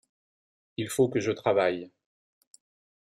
[0.77, 1.91] Il faut que je travaille.